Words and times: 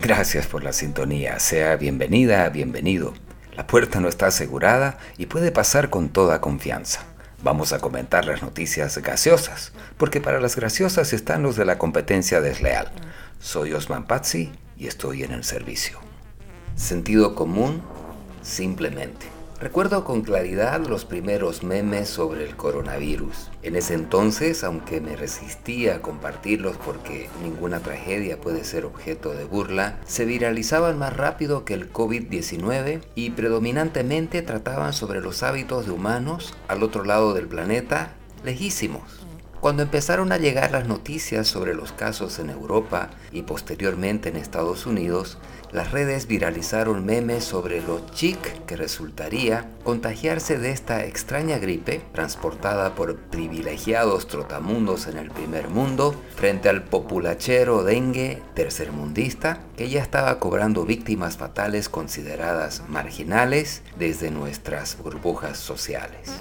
Gracias 0.00 0.46
por 0.46 0.62
la 0.62 0.72
sintonía, 0.72 1.38
sea 1.38 1.76
bienvenida, 1.76 2.48
bienvenido. 2.48 3.14
La 3.56 3.66
puerta 3.66 4.00
no 4.00 4.08
está 4.08 4.26
asegurada 4.26 4.98
y 5.18 5.26
puede 5.26 5.52
pasar 5.52 5.90
con 5.90 6.08
toda 6.10 6.40
confianza. 6.40 7.04
Vamos 7.42 7.72
a 7.72 7.80
comentar 7.80 8.24
las 8.24 8.42
noticias 8.42 8.98
gaseosas, 8.98 9.72
porque 9.98 10.20
para 10.20 10.38
las 10.38 10.54
graciosas 10.54 11.12
están 11.12 11.42
los 11.42 11.56
de 11.56 11.64
la 11.64 11.78
competencia 11.78 12.40
desleal. 12.40 12.92
Soy 13.40 13.72
Osman 13.72 14.06
Pazzi 14.06 14.52
y 14.76 14.86
estoy 14.86 15.24
en 15.24 15.32
el 15.32 15.44
servicio. 15.44 15.98
Sentido 16.76 17.34
común, 17.34 17.82
simplemente. 18.42 19.31
Recuerdo 19.62 20.02
con 20.02 20.22
claridad 20.22 20.84
los 20.88 21.04
primeros 21.04 21.62
memes 21.62 22.08
sobre 22.08 22.44
el 22.44 22.56
coronavirus. 22.56 23.48
En 23.62 23.76
ese 23.76 23.94
entonces, 23.94 24.64
aunque 24.64 25.00
me 25.00 25.14
resistía 25.14 25.94
a 25.94 26.02
compartirlos 26.02 26.76
porque 26.78 27.30
ninguna 27.44 27.78
tragedia 27.78 28.40
puede 28.40 28.64
ser 28.64 28.84
objeto 28.84 29.32
de 29.32 29.44
burla, 29.44 30.00
se 30.04 30.24
viralizaban 30.24 30.98
más 30.98 31.16
rápido 31.16 31.64
que 31.64 31.74
el 31.74 31.92
COVID-19 31.92 33.02
y 33.14 33.30
predominantemente 33.30 34.42
trataban 34.42 34.92
sobre 34.92 35.20
los 35.20 35.44
hábitos 35.44 35.86
de 35.86 35.92
humanos 35.92 36.54
al 36.66 36.82
otro 36.82 37.04
lado 37.04 37.32
del 37.32 37.46
planeta, 37.46 38.14
lejísimos. 38.44 39.24
Cuando 39.62 39.84
empezaron 39.84 40.32
a 40.32 40.38
llegar 40.38 40.72
las 40.72 40.88
noticias 40.88 41.46
sobre 41.46 41.72
los 41.72 41.92
casos 41.92 42.40
en 42.40 42.50
Europa 42.50 43.10
y 43.30 43.42
posteriormente 43.42 44.28
en 44.28 44.34
Estados 44.34 44.86
Unidos, 44.86 45.38
las 45.70 45.92
redes 45.92 46.26
viralizaron 46.26 47.06
memes 47.06 47.44
sobre 47.44 47.80
lo 47.80 48.04
chic 48.10 48.40
que 48.66 48.74
resultaría 48.74 49.70
contagiarse 49.84 50.58
de 50.58 50.72
esta 50.72 51.04
extraña 51.04 51.58
gripe 51.58 52.02
transportada 52.12 52.96
por 52.96 53.16
privilegiados 53.16 54.26
trotamundos 54.26 55.06
en 55.06 55.16
el 55.16 55.30
primer 55.30 55.68
mundo 55.68 56.20
frente 56.34 56.68
al 56.68 56.82
populachero 56.82 57.84
dengue 57.84 58.42
tercermundista 58.54 59.60
que 59.76 59.88
ya 59.88 60.02
estaba 60.02 60.40
cobrando 60.40 60.84
víctimas 60.84 61.36
fatales 61.36 61.88
consideradas 61.88 62.82
marginales 62.88 63.82
desde 63.96 64.32
nuestras 64.32 64.98
burbujas 64.98 65.56
sociales. 65.56 66.32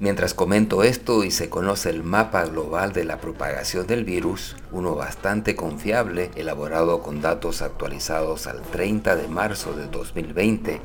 Mientras 0.00 0.32
comento 0.32 0.84
esto 0.84 1.24
y 1.24 1.32
se 1.32 1.48
conoce 1.48 1.90
el 1.90 2.04
mapa 2.04 2.44
global 2.44 2.92
de 2.92 3.02
la 3.04 3.20
propagación 3.20 3.88
del 3.88 4.04
virus, 4.04 4.54
uno 4.70 4.94
bastante 4.94 5.56
confiable, 5.56 6.30
elaborado 6.36 7.02
con 7.02 7.20
datos 7.20 7.62
actualizados 7.62 8.46
al 8.46 8.62
30 8.62 9.16
de 9.16 9.26
marzo 9.26 9.72
de 9.72 9.88
2020 9.88 10.80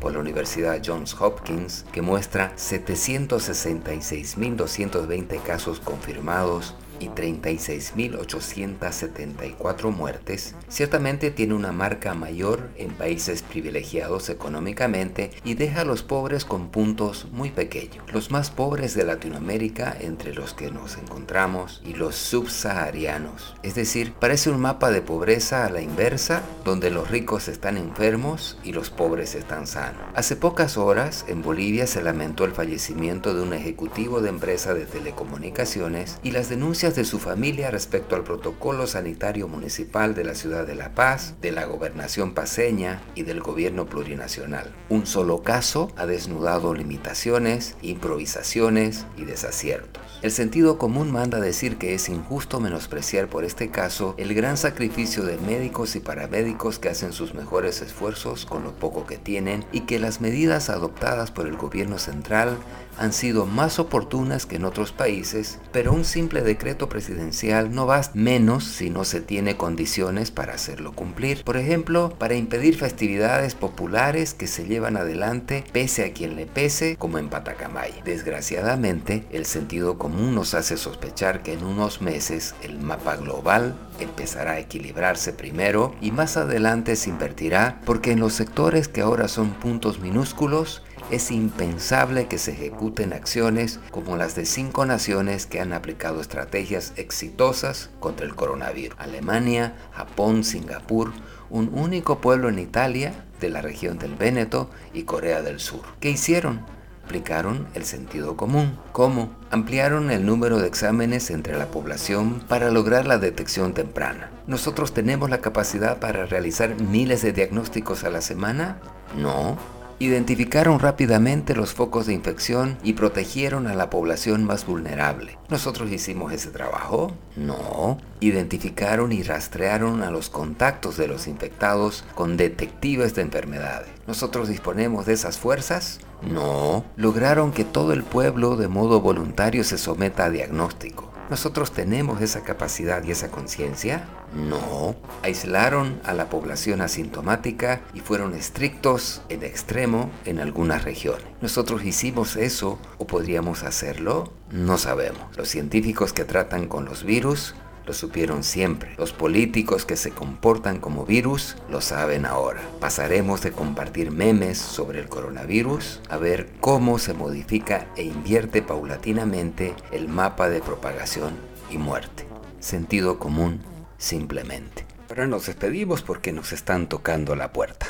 por 0.00 0.12
la 0.12 0.18
Universidad 0.18 0.82
Johns 0.84 1.18
Hopkins, 1.18 1.86
que 1.92 2.02
muestra 2.02 2.52
766.220 2.56 5.42
casos 5.42 5.80
confirmados 5.80 6.74
y 7.00 7.08
36.874 7.08 9.90
muertes, 9.90 10.54
ciertamente 10.68 11.30
tiene 11.30 11.54
una 11.54 11.72
marca 11.72 12.14
mayor 12.14 12.70
en 12.76 12.90
países 12.90 13.42
privilegiados 13.42 14.28
económicamente 14.30 15.30
y 15.44 15.54
deja 15.54 15.82
a 15.82 15.84
los 15.84 16.02
pobres 16.02 16.44
con 16.44 16.70
puntos 16.70 17.26
muy 17.32 17.50
pequeños. 17.50 18.04
Los 18.12 18.30
más 18.30 18.50
pobres 18.50 18.94
de 18.94 19.04
Latinoamérica, 19.04 19.96
entre 20.00 20.34
los 20.34 20.54
que 20.54 20.70
nos 20.70 20.96
encontramos, 20.96 21.82
y 21.84 21.94
los 21.94 22.16
subsaharianos. 22.16 23.56
Es 23.62 23.74
decir, 23.74 24.12
parece 24.12 24.50
un 24.50 24.60
mapa 24.60 24.90
de 24.90 25.02
pobreza 25.02 25.64
a 25.64 25.70
la 25.70 25.82
inversa, 25.82 26.42
donde 26.64 26.90
los 26.90 27.10
ricos 27.10 27.48
están 27.48 27.76
enfermos 27.76 28.58
y 28.62 28.72
los 28.72 28.90
pobres 28.90 29.34
están 29.34 29.66
sanos. 29.66 30.02
Hace 30.14 30.36
pocas 30.36 30.76
horas, 30.76 31.24
en 31.28 31.42
Bolivia 31.42 31.86
se 31.86 32.02
lamentó 32.02 32.44
el 32.44 32.52
fallecimiento 32.52 33.34
de 33.34 33.42
un 33.42 33.54
ejecutivo 33.54 34.20
de 34.20 34.30
empresa 34.30 34.74
de 34.74 34.86
telecomunicaciones 34.86 36.18
y 36.22 36.32
las 36.32 36.48
denuncias 36.48 36.87
de 36.96 37.04
su 37.04 37.18
familia 37.18 37.70
respecto 37.70 38.16
al 38.16 38.24
protocolo 38.24 38.86
sanitario 38.86 39.48
municipal 39.48 40.14
de 40.14 40.24
la 40.24 40.34
ciudad 40.34 40.66
de 40.66 40.74
La 40.74 40.94
Paz, 40.94 41.34
de 41.40 41.52
la 41.52 41.64
gobernación 41.64 42.34
paseña 42.34 43.02
y 43.14 43.22
del 43.22 43.40
gobierno 43.40 43.86
plurinacional. 43.86 44.74
Un 44.88 45.06
solo 45.06 45.42
caso 45.42 45.90
ha 45.96 46.06
desnudado 46.06 46.74
limitaciones, 46.74 47.76
improvisaciones 47.82 49.06
y 49.16 49.24
desaciertos. 49.24 50.07
El 50.20 50.32
sentido 50.32 50.78
común 50.78 51.12
manda 51.12 51.38
decir 51.38 51.78
que 51.78 51.94
es 51.94 52.08
injusto 52.08 52.58
menospreciar 52.58 53.28
por 53.28 53.44
este 53.44 53.70
caso 53.70 54.16
el 54.18 54.34
gran 54.34 54.56
sacrificio 54.56 55.22
de 55.22 55.38
médicos 55.38 55.94
y 55.94 56.00
paramédicos 56.00 56.80
que 56.80 56.88
hacen 56.88 57.12
sus 57.12 57.34
mejores 57.34 57.82
esfuerzos 57.82 58.44
con 58.44 58.64
lo 58.64 58.72
poco 58.72 59.06
que 59.06 59.16
tienen 59.16 59.64
y 59.70 59.82
que 59.82 60.00
las 60.00 60.20
medidas 60.20 60.70
adoptadas 60.70 61.30
por 61.30 61.46
el 61.46 61.56
gobierno 61.56 61.98
central 61.98 62.58
han 62.98 63.12
sido 63.12 63.46
más 63.46 63.78
oportunas 63.78 64.44
que 64.44 64.56
en 64.56 64.64
otros 64.64 64.90
países, 64.90 65.60
pero 65.70 65.92
un 65.92 66.04
simple 66.04 66.42
decreto 66.42 66.88
presidencial 66.88 67.72
no 67.72 67.86
basta 67.86 68.18
menos 68.18 68.64
si 68.64 68.90
no 68.90 69.04
se 69.04 69.20
tiene 69.20 69.56
condiciones 69.56 70.32
para 70.32 70.54
hacerlo 70.54 70.92
cumplir. 70.92 71.44
Por 71.44 71.56
ejemplo, 71.56 72.12
para 72.18 72.34
impedir 72.34 72.76
festividades 72.76 73.54
populares 73.54 74.34
que 74.34 74.48
se 74.48 74.66
llevan 74.66 74.96
adelante 74.96 75.62
pese 75.70 76.04
a 76.04 76.12
quien 76.12 76.34
le 76.34 76.46
pese, 76.46 76.96
como 76.96 77.18
en 77.18 77.28
Patacamay. 77.28 78.02
Desgraciadamente, 78.04 79.24
el 79.30 79.46
sentido 79.46 79.96
común 79.96 80.07
nos 80.08 80.54
hace 80.54 80.76
sospechar 80.76 81.42
que 81.42 81.52
en 81.52 81.64
unos 81.64 82.00
meses 82.00 82.54
el 82.62 82.78
mapa 82.78 83.16
global 83.16 83.76
empezará 84.00 84.52
a 84.52 84.58
equilibrarse 84.58 85.32
primero 85.32 85.94
y 86.00 86.10
más 86.12 86.36
adelante 86.36 86.96
se 86.96 87.10
invertirá 87.10 87.80
porque 87.84 88.12
en 88.12 88.20
los 88.20 88.34
sectores 88.34 88.88
que 88.88 89.00
ahora 89.00 89.28
son 89.28 89.50
puntos 89.50 90.00
minúsculos 90.00 90.82
es 91.10 91.30
impensable 91.30 92.26
que 92.26 92.38
se 92.38 92.52
ejecuten 92.52 93.12
acciones 93.12 93.80
como 93.90 94.16
las 94.16 94.34
de 94.34 94.44
cinco 94.44 94.84
naciones 94.84 95.46
que 95.46 95.60
han 95.60 95.72
aplicado 95.72 96.20
estrategias 96.20 96.92
exitosas 96.96 97.90
contra 97.98 98.26
el 98.26 98.34
coronavirus. 98.34 98.98
Alemania, 98.98 99.74
Japón, 99.92 100.44
Singapur, 100.44 101.12
un 101.50 101.70
único 101.72 102.20
pueblo 102.20 102.50
en 102.50 102.58
Italia, 102.58 103.24
de 103.40 103.48
la 103.48 103.62
región 103.62 103.98
del 103.98 104.16
Véneto 104.16 104.68
y 104.92 105.04
Corea 105.04 105.42
del 105.42 105.60
Sur. 105.60 105.82
¿Qué 106.00 106.10
hicieron? 106.10 106.77
Aplicaron 107.08 107.66
el 107.72 107.86
sentido 107.86 108.36
común. 108.36 108.78
¿Cómo? 108.92 109.30
Ampliaron 109.50 110.10
el 110.10 110.26
número 110.26 110.58
de 110.58 110.68
exámenes 110.68 111.30
entre 111.30 111.56
la 111.56 111.68
población 111.68 112.42
para 112.46 112.70
lograr 112.70 113.06
la 113.06 113.16
detección 113.16 113.72
temprana. 113.72 114.28
¿Nosotros 114.46 114.92
tenemos 114.92 115.30
la 115.30 115.40
capacidad 115.40 116.00
para 116.00 116.26
realizar 116.26 116.78
miles 116.78 117.22
de 117.22 117.32
diagnósticos 117.32 118.04
a 118.04 118.10
la 118.10 118.20
semana? 118.20 118.76
No. 119.16 119.56
Identificaron 120.00 120.78
rápidamente 120.78 121.56
los 121.56 121.72
focos 121.72 122.06
de 122.06 122.14
infección 122.14 122.78
y 122.84 122.92
protegieron 122.92 123.66
a 123.66 123.74
la 123.74 123.90
población 123.90 124.44
más 124.44 124.64
vulnerable. 124.64 125.38
¿Nosotros 125.48 125.90
hicimos 125.90 126.32
ese 126.32 126.50
trabajo? 126.50 127.12
No. 127.34 127.98
Identificaron 128.20 129.10
y 129.10 129.24
rastrearon 129.24 130.04
a 130.04 130.12
los 130.12 130.30
contactos 130.30 130.96
de 130.96 131.08
los 131.08 131.26
infectados 131.26 132.04
con 132.14 132.36
detectives 132.36 133.16
de 133.16 133.22
enfermedades. 133.22 133.88
¿Nosotros 134.06 134.48
disponemos 134.48 135.06
de 135.06 135.14
esas 135.14 135.36
fuerzas? 135.36 135.98
No. 136.22 136.84
¿Lograron 136.96 137.50
que 137.50 137.64
todo 137.64 137.92
el 137.92 138.04
pueblo 138.04 138.56
de 138.56 138.68
modo 138.68 139.00
voluntario 139.00 139.64
se 139.64 139.78
someta 139.78 140.26
a 140.26 140.30
diagnóstico? 140.30 141.07
¿Nosotros 141.30 141.72
tenemos 141.72 142.22
esa 142.22 142.42
capacidad 142.42 143.04
y 143.04 143.10
esa 143.10 143.30
conciencia? 143.30 144.08
No. 144.34 144.96
Aislaron 145.22 146.00
a 146.04 146.14
la 146.14 146.30
población 146.30 146.80
asintomática 146.80 147.82
y 147.92 148.00
fueron 148.00 148.34
estrictos 148.34 149.20
en 149.28 149.42
extremo 149.42 150.10
en 150.24 150.40
algunas 150.40 150.84
regiones. 150.84 151.26
¿Nosotros 151.42 151.84
hicimos 151.84 152.36
eso 152.36 152.78
o 152.96 153.06
podríamos 153.06 153.62
hacerlo? 153.62 154.32
No 154.50 154.78
sabemos. 154.78 155.36
Los 155.36 155.48
científicos 155.48 156.14
que 156.14 156.24
tratan 156.24 156.66
con 156.66 156.86
los 156.86 157.04
virus 157.04 157.54
lo 157.88 157.94
supieron 157.94 158.44
siempre. 158.44 158.92
Los 158.98 159.14
políticos 159.14 159.86
que 159.86 159.96
se 159.96 160.10
comportan 160.10 160.78
como 160.78 161.06
virus 161.06 161.56
lo 161.70 161.80
saben 161.80 162.26
ahora. 162.26 162.60
Pasaremos 162.80 163.40
de 163.40 163.50
compartir 163.50 164.10
memes 164.10 164.58
sobre 164.58 165.00
el 165.00 165.08
coronavirus 165.08 166.02
a 166.10 166.18
ver 166.18 166.50
cómo 166.60 166.98
se 166.98 167.14
modifica 167.14 167.86
e 167.96 168.02
invierte 168.02 168.60
paulatinamente 168.60 169.74
el 169.90 170.06
mapa 170.06 170.50
de 170.50 170.60
propagación 170.60 171.32
y 171.70 171.78
muerte. 171.78 172.26
Sentido 172.60 173.18
común, 173.18 173.62
simplemente. 173.96 174.84
Ahora 175.08 175.26
nos 175.26 175.46
despedimos 175.46 176.02
porque 176.02 176.30
nos 176.30 176.52
están 176.52 176.90
tocando 176.90 177.36
la 177.36 177.54
puerta. 177.54 177.86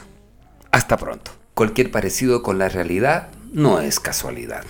Hasta 0.70 0.96
pronto. 0.96 1.32
Cualquier 1.54 1.90
parecido 1.90 2.44
con 2.44 2.58
la 2.58 2.68
realidad 2.68 3.30
no 3.50 3.80
es 3.80 3.98
casualidad. 3.98 4.62